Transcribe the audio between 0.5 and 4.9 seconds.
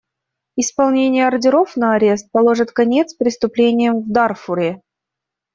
Исполнение ордеров на арест положит конец преступлениям в Дарфуре.